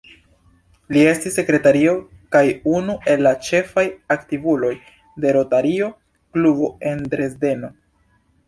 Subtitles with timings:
[0.95, 1.93] Li estis sekretario
[2.35, 3.85] kaj unu el la ĉefaj
[4.17, 4.73] aktivuloj
[5.27, 7.75] de Rotario-klubo en Dresdeno.